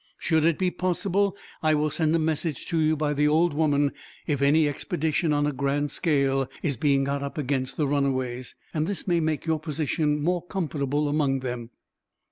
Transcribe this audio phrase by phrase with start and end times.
[0.17, 3.91] Should it be possible, I will send a message to you, by the old woman,
[4.25, 8.87] if any expedition on a grand scale is being got up against the runaways; and
[8.87, 11.69] this may make your position more comfortable among them."